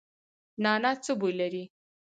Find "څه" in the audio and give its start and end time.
1.03-1.11